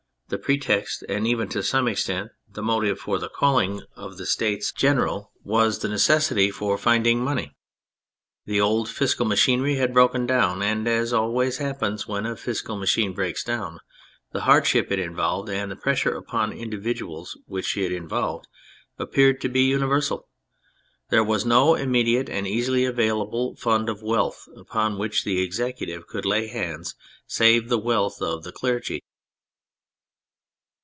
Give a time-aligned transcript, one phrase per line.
[0.33, 4.25] The pretext and even to some ex tent the motive for the calling of the
[4.25, 7.53] States THE CATHOLIC CHURCH 233 General was the necessity for finding money.
[8.45, 13.11] The old fiscal machinery had broken down, and as always happens when a fiscal machine
[13.11, 13.79] breaks down,
[14.31, 18.45] the hardship it involved, and the pressure upon individuals which it in volved,
[18.97, 20.29] appeared to be universal.
[21.09, 26.25] There was no iminediate and easily available fund of wealth upon which the Executive could
[26.25, 26.95] lay hands
[27.27, 29.03] save the wealth of the clergy.